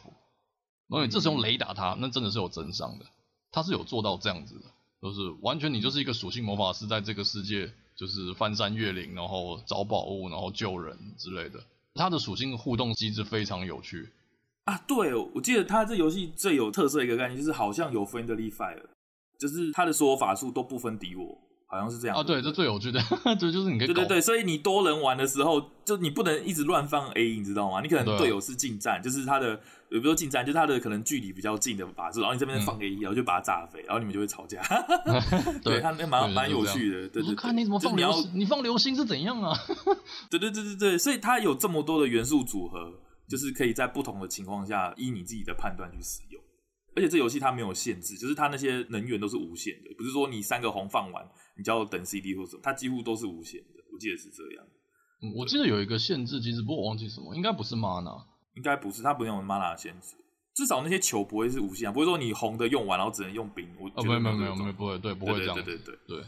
[0.88, 3.06] 然后你这时候用雷打他，那真的是有增伤的。
[3.52, 4.66] 他是有做到这样子的，
[5.02, 11.64] 就是完全你就是一个属性魔法师，在这个世界就是翻山越岭，然后找宝物，然后救人之类的。
[11.96, 14.10] 他的属性互动机制非常有趣
[14.64, 14.76] 啊！
[14.88, 18.82] 对，我记得他这游戏最有特色的一个概念就是好像有 friendly fire，
[19.38, 21.38] 就是他的所有法术都不分敌我。
[21.74, 23.02] 好像是这样啊，对，这最有趣的，
[23.40, 27.82] 这就是你可以对对对，所以你多人玩的时候，就你不能一直乱放 A，你知道吗？
[27.82, 29.56] 你可能队友是近战，就是他的，
[29.90, 34.62] 比如说近战，就是他的可能距离比较近的法术，然后你这边放 A，然后就把他炸飞，然后你们就会吵架。
[35.64, 37.34] 对他那蛮蛮有趣的，对对。
[37.34, 39.58] 看你怎么放流星，你放流星是怎样啊？
[40.30, 42.94] 对对对对对，所以它有这么多的元素组合，
[43.28, 46.43] 就是可以在不同的情况下依你自己的判断去使用。
[46.96, 51.28] 而且这游戏它没有限制，就是它那些能源都是无限的，不是说你三个红放完。
[51.56, 54.66] 你就要等 CD 或什么，它几乎都是无限的，我记得是这样。
[55.22, 58.26] 嗯，我记得有一个限制机制，不过我忘记什么，应该不是 mana，
[58.56, 60.16] 应该不是，它不用 mana 的限制，
[60.56, 63.70] 至少那些球不会是无限，不会说你红的用完然后只能用冰。
[63.80, 65.54] 我哦，没有没有没有没有不会，对，不会这样。
[65.54, 66.26] 对对对对对。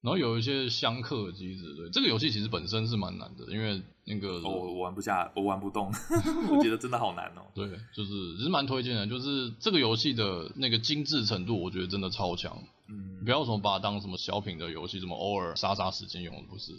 [0.00, 5.92] 对然后有一些相克机制，对，这个游戏其实本身是蛮难的，因为那个我、哦、我玩不下，我玩不动，
[6.50, 7.42] 我觉得真的好难哦。
[7.54, 12.56] 对，就是其实蛮推荐的，就是这个游戏的那个精致程度，我觉得真的超强。
[12.88, 16.72] 嗯，不要什么把它当什么小品的游戏，什么偶尔杀杀时间用的，不是，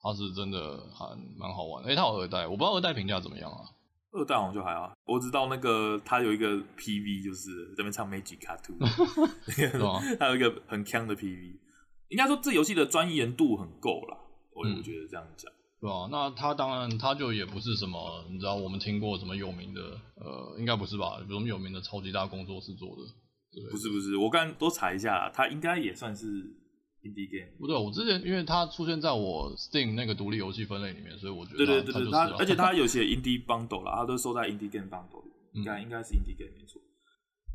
[0.00, 1.04] 它是真的还
[1.36, 1.82] 蛮好玩。
[1.84, 3.58] 诶，它有二代，我不知道二代评价怎么样啊？
[4.12, 8.38] 二代好像就还好，我知道那个它有一个 PV，就是这边唱 Magic
[10.18, 11.56] 它有一个很强的 PV。
[12.08, 14.16] 应该说，这游戏的钻研度很够啦，
[14.52, 19.80] 我我觉得这样讲，对啊，那他当然，他就也不是什么，你知道，我们听过什么有名的，
[20.16, 21.18] 呃，应该不是吧？
[21.26, 23.02] 什么有名的超级大工作室做的，
[23.52, 26.26] 对，不是不是，我刚刚多查一下，他应该也算是
[27.02, 27.52] indie game。
[27.58, 36.80] 不对，我之前因为他出现在我 Steam 那个独立游戏分类里面，所以我觉得对对对对，他而且他有些 indie bundle 啦，他都收在 indie game bundle 里，应该应该是 indie game 没错。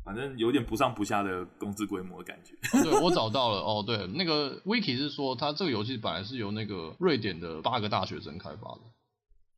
[0.04, 2.54] 反正有点不上不下的工资规模的感觉。
[2.76, 8.80] 哦、对，我找到了哦，对，那个 Wiki 是说，它这个游戏本来是由那个瑞典的八个大学生开发的。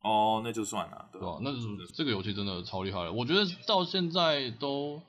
[0.03, 1.39] 哦，那就算了，对吧、啊？
[1.41, 1.61] 那是
[1.95, 5.01] 这个游戏真的超厉害了，我觉得到现在都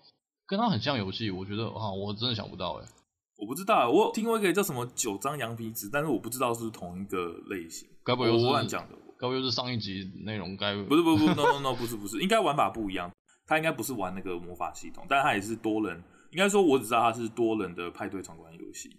[0.47, 2.89] 跟它很像游戏，我觉得啊，我真的想不到哎。
[3.37, 7.87] 我不知道，我听过一个叫什么九张羊皮纸，但是我不知道是不是同一个类型。
[8.03, 8.97] 该不会又是乱讲的？
[9.19, 10.57] 该不会又是上一集内容？
[10.57, 13.11] 该不是不不不 no no no 不是不是，应该玩法不一样。
[13.47, 16.03] 他应该不是玩那个魔法系统，但他也是多人。
[16.33, 18.91] 应该说，我只知道他是多人的派对闯关游戏。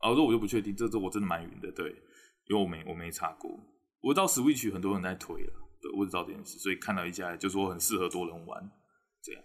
[0.00, 1.90] 哦，这我就不确定，这这我真的蛮晕的，对，
[2.48, 3.50] 因为我没我没查过。
[4.00, 8.70] 我知道 Switch 很多人在推了，对，我知道这件事，所以看到一家就说很适合多人玩，
[9.22, 9.42] 这样。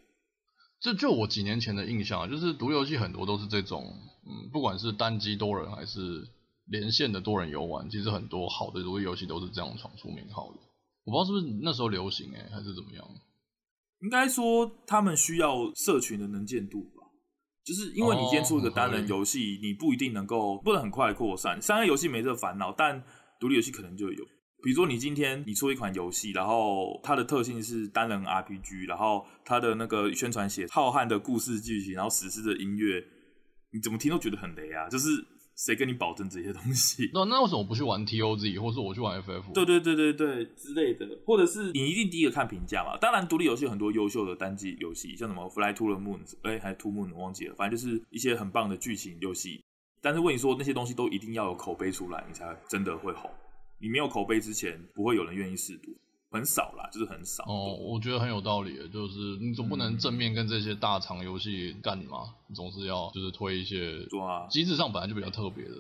[0.79, 3.83] 这就我几年前的印象，就是独游戏很多都是这种，
[4.25, 6.25] 嗯，不管是单机多人还是
[6.67, 10.59] 连线的多人游玩，其实很多好的独立游戏都是这样闯出名号的。
[11.03, 13.05] 我不知道是不是那时候流行哎、欸，还是怎么样？
[14.05, 17.01] 应该说他们需要社群的能见度吧，
[17.65, 21.59] 就是因为你今天出一个单人游戏，你不一定能够不能很快扩散。
[21.59, 23.03] 商业游戏没这个烦恼，但
[23.39, 24.23] 独立游戏可能就有。
[24.63, 33.03] 比如说你今天你出一款游戏，然后它的特性是单人 RPG，然后它的那个宣传写浩瀚的故事剧情，然后史诗的音乐，
[33.73, 35.09] 你怎么听都觉得很雷啊，就是。
[35.55, 37.09] 谁跟你保证这些东西？
[37.13, 39.53] 那那为什么不去玩 TOZ，或者我去玩 FF？
[39.53, 42.97] 对对对对对之类的，或者是你一定第一个看评价嘛？
[42.97, 49.63] 当然，独立游戏很多优秀的单机游戏，像什么 Fly to the Moon，哎、欸，还是 To Moon，我忘记了，反正就是一些很棒的剧情游戏。
[50.01, 53.31] 但是问你说那些东西都一定要有口碑出来，你才真的会红。
[53.79, 55.95] 你没有口碑之前，不会有人愿意试读。
[56.35, 57.45] 很少啦，就是很少。
[57.45, 64.05] 哦，我觉得很有道理，就是你总不能正面跟这些大厂游戏干嘛，嗯、你总是要就是推一些，
[64.49, 65.75] 机制上本来就比较特别的。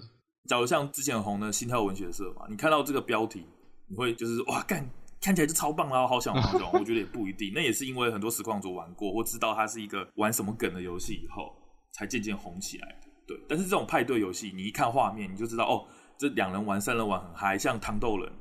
[0.47, 3.43] 假如像之前很红的心跳文学社嘛，你看到这个标题，
[3.89, 4.89] 你会就是哇干，
[5.19, 6.69] 看起来就超棒啦，好想玩，这种。
[6.73, 11.51] 我觉得也不一定，那也是因为很多实况主玩过或知道它是一个玩什么梗的游戏以后，
[11.93, 13.07] 才渐渐红起来的。
[13.27, 15.85] 对，但是这种派对游戏，你一看画面，你就知道哦，
[16.17, 18.31] 这两人玩、三人玩很嗨，像糖豆人。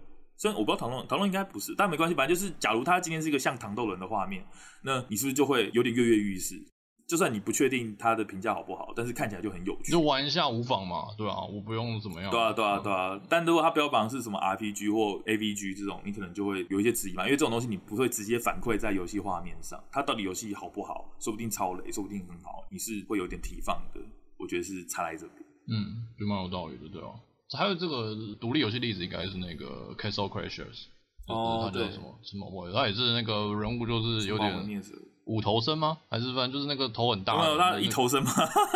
[0.44, 4.44] 虽然我不知道糖豆人，糖豆应该不是，但没关系，反正就是，假如他今天是一个像糖豆人的画面，
[4.83, 6.62] 那你是不是就会有点跃跃欲试？
[7.09, 12.30] 就算你不确定他的评价好不好，但是看起来就很有趣，就玩一下无妨嘛，对啊，我不用怎么样。
[12.30, 13.18] 对啊，对啊，对啊。
[13.26, 24.00] 但如果他标榜是什么 RPG 或 AVG 这种，你可能就会有一些质疑嘛，因为这种东西你不会直接反馈在游戏画面上，它到底游戏好不好，说不定超雷，说不定很好，你是会有点提防的。
[24.37, 25.42] 我觉得是差在这边。
[25.68, 27.09] 嗯，就蛮有道理的，对啊。
[27.56, 30.86] 还有这个独立游戏例子，应该是那个 Castle Crashers。
[31.26, 32.46] 哦，他叫什么什么？
[32.50, 34.82] 我他也是那个人物，就是有点
[35.24, 35.96] 五头身吗？
[36.10, 37.34] 还是反正就是那个头很大？
[37.38, 38.30] 没有，他一头身吗？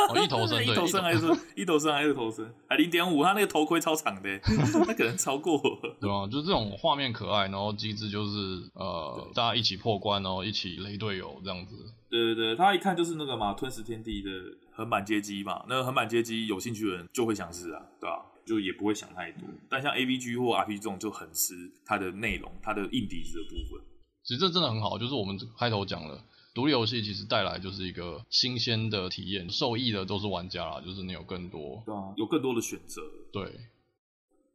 [0.09, 2.51] 哦，一头身， 一头身还是一头身还是头身？
[2.67, 5.61] 还零点五，他那个头盔超长的，他可能超过，
[6.01, 6.27] 对啊？
[6.27, 11.77] 就是这种画面可爱，然后机制就是呃，大家一起破关，然后一起雷队友这样子。
[12.09, 14.31] 对对对，他一看就是那个嘛，吞食天地的
[14.73, 18.25] 横版街机嘛，那个横版街机有兴趣的人就会想试啊，对吧？
[18.49, 23.85] 就也不会想太多，但像 AVG 或 RPG 这种就很吃它的内容，它的硬底子的部分。
[24.25, 33.03] 其实这真的很好，就是我们开头讲了，独立游戏其实带来就是一个新鲜的体验，受益的都是玩家啦，就是你有更多，对啊，有更多的选择。
[33.33, 33.53] 对。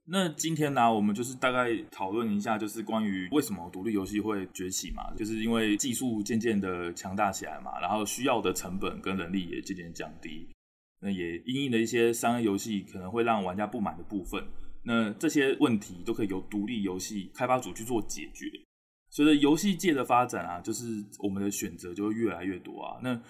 [0.06, 10.46] 那今天呢、啊，我们就是大概讨论一下，就是关于为什么独立游戏会崛起嘛，就是因为技术渐渐的强大起来嘛，然后需要的成本跟人力也渐渐降低。
[11.04, 14.42] 那也因应了一些商业游戏可能会让玩家不满的部分，
[14.84, 18.50] 那这些问题都可以由独立游戏开发组去做解决。
[19.10, 20.86] 随着游戏界的发展啊，就是
[21.20, 23.00] 我们的选择就会越来越多啊。
[23.04, 23.22] 那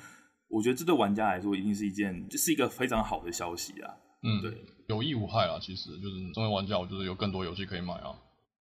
[0.47, 3.93] 我觉得这对玩家来说一定是一件，就是一个非常好的消息啊。
[4.21, 5.59] 嗯，对，有益无害啊。
[5.59, 8.15] 其实就是作为玩家，我就是有更多游戏可以买啊。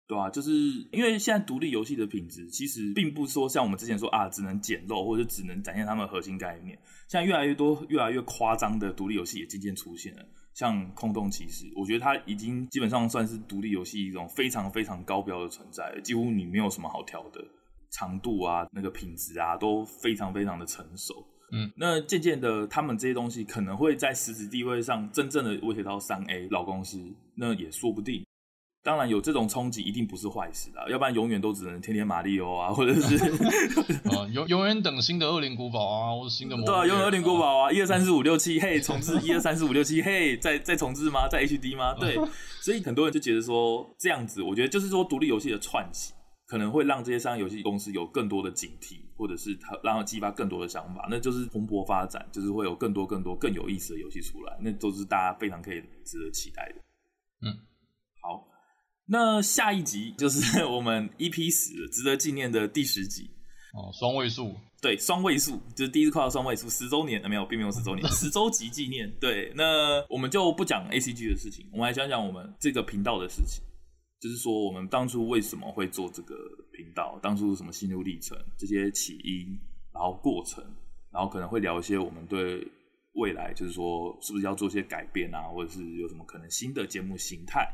[0.10, 0.52] 对啊，就是
[0.92, 6.76] 因为现在独立游戏的品质其实并不说像我们之前说啊，只能简陋或者只能展现他们的核心概念。
[7.08, 17.40] 现在越来越多、越来越夸张的独立游戏也渐渐出现了，像《空洞骑士》，我觉得它已经基本上算是独立游戏一种非常非常高标的存在，几乎你没有什么好挑的，
[17.92, 21.24] 长度啊、那个品质啊都非常非常的成熟。
[21.52, 27.00] 嗯，那渐渐的，他们这些东西可能会在实质地位上真正的威胁到三 A 老公司，
[27.36, 28.26] 那也说不定。
[28.90, 33.18] 当然有这种冲击，一定不是坏事的，要不然永远都只能天天马里奥啊， 或者是
[34.10, 36.66] 啊， 永永远等新的恶灵古堡啊，或者新的魔。
[36.66, 41.28] 对啊，永远恶灵古堡啊，一二三四五六七，嘿，重置一二三四五六七，嘿，再再重置吗？
[41.30, 41.94] 再 HD 吗？
[42.00, 42.18] 对，
[42.62, 46.14] 所以很多人就觉得说这样子，我觉得就是说独立游戏的串起，
[46.48, 56.82] 可能会让这些商业游戏公司有更多的警惕，或者是他让他激发更多的想法，那就是蓬勃发展，就是会有更多更多更有意思的游戏出来，那都是大家非常可以值得期待的。
[59.12, 63.28] 那下一集就是 我们 EP 十值得纪念的第十集
[63.74, 69.12] 哦，双位数，对，双位数就是第一次跨到双位数，十周年，没有，并没有十周年， 十周集纪念。
[69.20, 73.64] 对，那我们就不讲 ACG 的事情，我们来讲讲我们这个频道的事情。
[74.20, 76.36] 就是说我们当初为什么会做这个
[76.74, 79.58] 频道，当初什么心路历程，这些起因，
[79.94, 80.62] 然后过程，
[81.10, 82.68] 然后可能会聊一些我们对
[83.14, 87.66] 未来，就是说是不是要做一些改变啊，或者是有什么可能新的节目形态。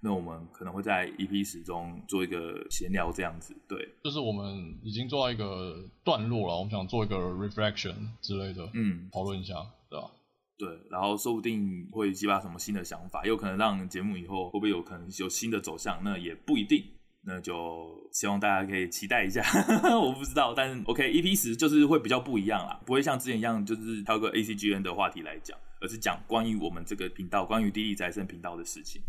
[0.00, 9.54] 那我们可能会在 EP 十中做一个闲聊，这样子，对，就是我们已经做到一个段落了，我们想做一个 reflection 之类的，嗯，讨论一下，
[9.90, 10.10] 对吧？
[10.56, 16.84] 对，然后说不定会激发什么新的想法，有可能让节目以后会不会有可能有新的走向，那也不一定，
[17.24, 19.42] 那就希望大家可以期待一下，
[20.00, 29.02] 我不知道，但是 OK，EP 十就是会比较不一样啦，不会像之前一样，就是挑个 ACGN 的话题来讲，而是讲关于我们这个频道，关于滴滴宅生频道的事情。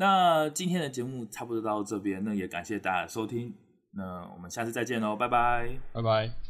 [0.00, 3.52] 那今天的节目差不多到这边，那也感谢大家的收听，
[3.90, 6.49] 那我们下次再见喽，拜拜，拜拜。